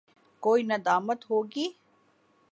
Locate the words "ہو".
1.29-1.37